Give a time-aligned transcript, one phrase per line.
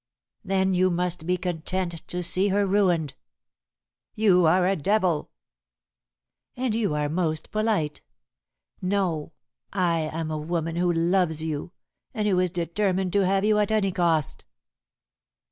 [0.43, 3.13] "Then you must be content to see her ruined."
[4.15, 5.29] "You are a devil!"
[6.57, 8.01] "And you are most polite.
[8.81, 9.31] No;
[9.71, 11.71] I am a woman who loves you,
[12.15, 14.43] and who is determined to have you at any cost."